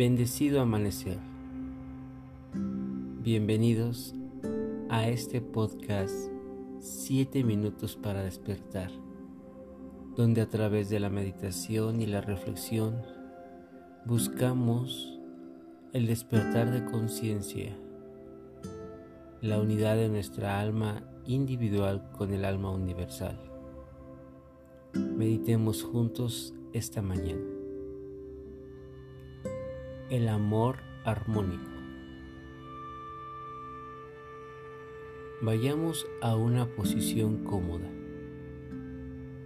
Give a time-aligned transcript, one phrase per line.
[0.00, 1.18] Bendecido amanecer.
[3.22, 4.14] Bienvenidos
[4.88, 6.14] a este podcast
[6.78, 8.90] 7 minutos para despertar,
[10.16, 13.02] donde a través de la meditación y la reflexión
[14.06, 15.20] buscamos
[15.92, 17.76] el despertar de conciencia,
[19.42, 23.38] la unidad de nuestra alma individual con el alma universal.
[24.94, 27.59] Meditemos juntos esta mañana.
[30.10, 31.70] El amor armónico.
[35.40, 37.88] Vayamos a una posición cómoda,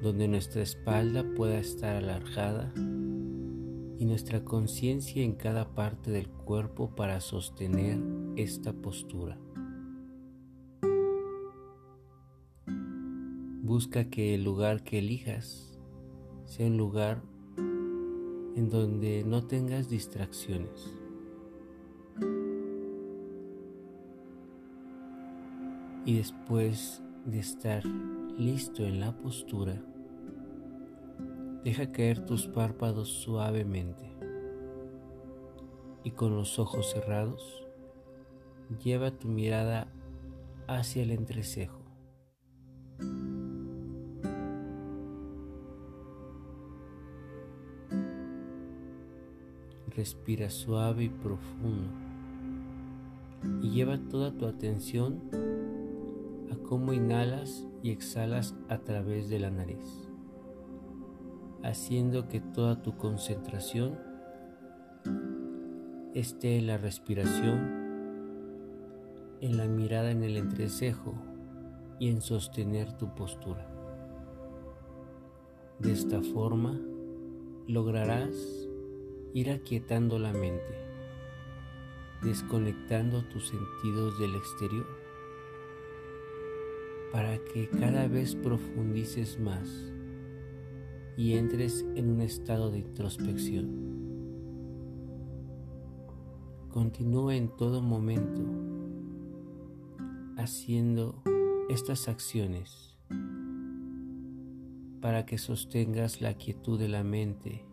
[0.00, 7.20] donde nuestra espalda pueda estar alargada y nuestra conciencia en cada parte del cuerpo para
[7.20, 7.98] sostener
[8.36, 9.38] esta postura.
[13.62, 15.78] Busca que el lugar que elijas
[16.46, 17.22] sea un lugar
[18.56, 20.92] en donde no tengas distracciones.
[26.06, 27.84] Y después de estar
[28.38, 29.82] listo en la postura,
[31.64, 34.16] deja caer tus párpados suavemente
[36.02, 37.66] y con los ojos cerrados,
[38.82, 39.88] lleva tu mirada
[40.68, 41.82] hacia el entrecejo.
[49.96, 51.88] Respira suave y profundo
[53.62, 55.22] y lleva toda tu atención
[56.52, 60.10] a cómo inhalas y exhalas a través de la nariz,
[61.62, 63.98] haciendo que toda tu concentración
[66.12, 67.86] esté en la respiración,
[69.40, 71.14] en la mirada en el entrecejo
[71.98, 73.66] y en sostener tu postura.
[75.78, 76.78] De esta forma
[77.66, 78.66] lograrás
[79.36, 80.78] ir aquietando la mente,
[82.22, 84.86] desconectando tus sentidos del exterior,
[87.12, 89.68] para que cada vez profundices más
[91.18, 93.68] y entres en un estado de introspección.
[96.70, 98.42] Continúa en todo momento
[100.38, 101.22] haciendo
[101.68, 102.96] estas acciones
[105.02, 107.65] para que sostengas la quietud de la mente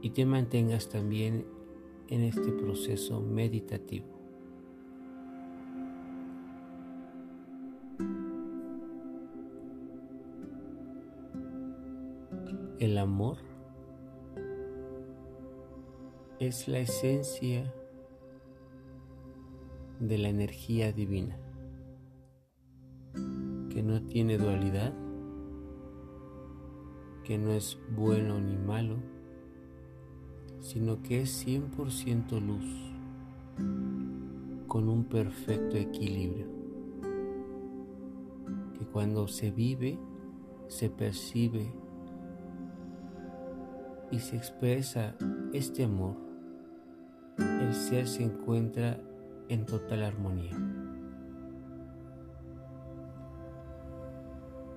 [0.00, 1.44] y te mantengas también
[2.08, 4.06] en este proceso meditativo.
[12.78, 13.38] El amor
[16.38, 17.74] es la esencia
[19.98, 21.36] de la energía divina,
[23.68, 24.94] que no tiene dualidad,
[27.24, 28.96] que no es bueno ni malo,
[30.60, 32.66] sino que es 100% luz,
[34.66, 36.46] con un perfecto equilibrio,
[38.78, 39.98] que cuando se vive,
[40.68, 41.72] se percibe
[44.10, 45.14] y se expresa
[45.52, 46.16] este amor,
[47.38, 49.00] el ser se encuentra
[49.48, 50.56] en total armonía.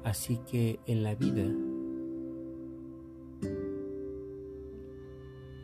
[0.03, 1.43] Así que en la vida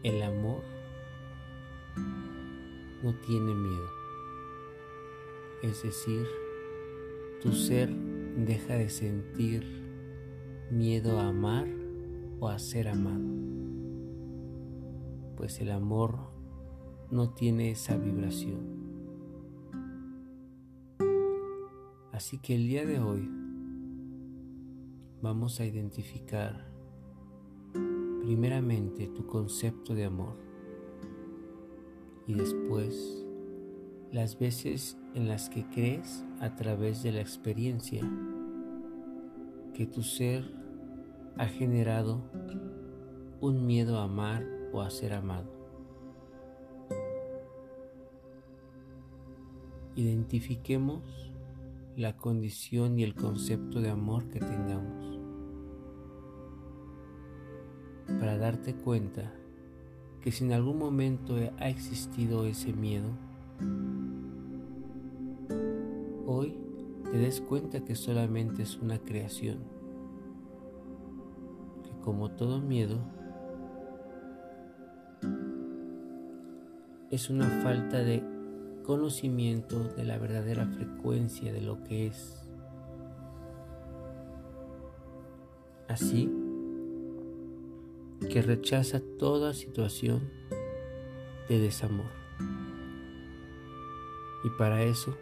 [0.07, 0.62] El amor
[3.03, 3.90] no tiene miedo.
[5.62, 6.25] Es decir,
[7.41, 9.66] tu ser deja de sentir
[10.72, 11.68] miedo a amar
[12.40, 13.25] o a ser amado.
[15.35, 16.19] Pues el amor
[17.12, 18.78] no tiene esa vibración.
[22.13, 23.29] Así que el día de hoy
[25.22, 26.76] vamos a identificar
[28.27, 30.35] primeramente tu concepto de amor
[32.27, 33.25] y después
[34.11, 38.01] las veces en las que crees a través de la experiencia
[39.74, 40.44] que tu ser
[41.38, 42.21] ha generado
[43.39, 45.50] un miedo a amar o a ser amado.
[49.95, 51.31] Identifiquemos
[51.95, 55.06] la condición y el concepto de amor que tengamos
[58.19, 59.31] para darte cuenta
[60.21, 63.09] que si en algún momento ha existido ese miedo,
[66.25, 66.57] hoy
[67.11, 69.59] te des cuenta que solamente es una creación,
[71.83, 72.97] que como todo miedo,
[77.09, 78.21] es una falta de
[78.83, 82.43] conocimiento de la verdadera frecuencia de lo que es.
[85.87, 86.29] Así,
[88.19, 90.29] que rechaza toda situación
[91.49, 92.11] de desamor.
[94.43, 95.15] Y para eso,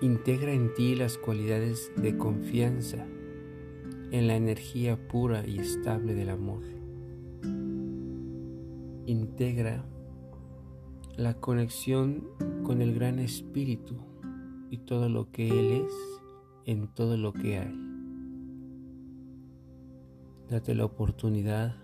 [0.00, 3.06] integra en ti las cualidades de confianza
[4.10, 6.62] en la energía pura y estable del amor.
[9.06, 9.84] Integra
[11.16, 12.24] la conexión
[12.64, 13.96] con el gran espíritu
[14.70, 15.92] y todo lo que Él es
[16.66, 17.80] en todo lo que hay.
[20.48, 21.83] Date la oportunidad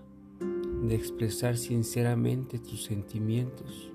[0.82, 3.92] de expresar sinceramente tus sentimientos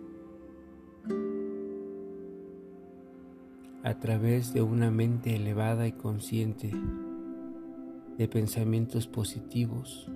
[3.83, 6.71] a través de una mente elevada y consciente
[8.17, 10.09] de pensamientos positivos,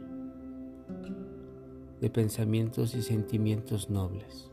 [1.99, 4.51] de pensamientos y sentimientos nobles.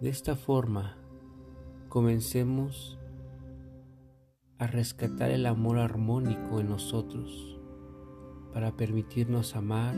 [0.00, 0.96] De esta forma,
[1.88, 2.98] comencemos
[4.58, 7.57] a rescatar el amor armónico en nosotros
[8.58, 9.94] para permitirnos amar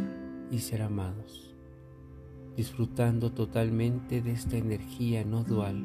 [0.50, 1.56] y ser amados,
[2.58, 5.82] disfrutando totalmente de esta energía no dual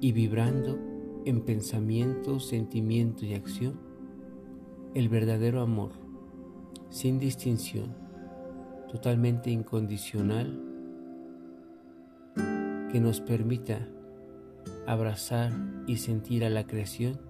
[0.00, 0.76] y vibrando
[1.24, 3.78] en pensamiento, sentimiento y acción
[4.94, 5.92] el verdadero amor,
[6.88, 7.94] sin distinción,
[8.90, 10.60] totalmente incondicional,
[12.90, 13.86] que nos permita
[14.88, 15.52] abrazar
[15.86, 17.29] y sentir a la creación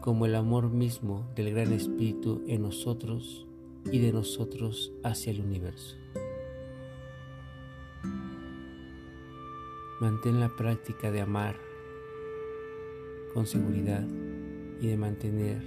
[0.00, 3.46] como el amor mismo del Gran Espíritu en nosotros
[3.90, 5.96] y de nosotros hacia el universo.
[10.00, 11.56] Mantén la práctica de amar
[13.34, 14.06] con seguridad
[14.80, 15.62] y de mantener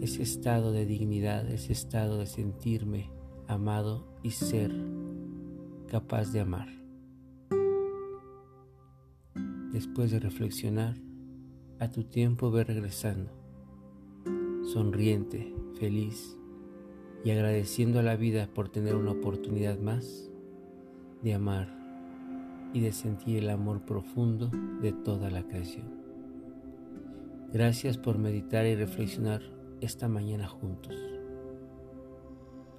[0.00, 3.10] ese estado de dignidad, ese estado de sentirme
[3.46, 4.72] amado y ser
[5.88, 6.81] capaz de amar.
[9.72, 10.96] Después de reflexionar,
[11.78, 13.32] a tu tiempo ve regresando,
[14.70, 16.36] sonriente, feliz
[17.24, 20.30] y agradeciendo a la vida por tener una oportunidad más
[21.22, 21.74] de amar
[22.74, 24.50] y de sentir el amor profundo
[24.82, 26.02] de toda la creación.
[27.50, 29.40] Gracias por meditar y reflexionar
[29.80, 30.96] esta mañana juntos.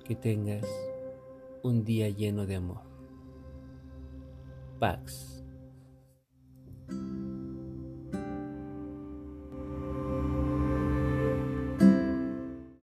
[0.03, 0.67] Que tengas
[1.63, 2.81] un día lleno de amor.
[4.79, 5.32] Pax.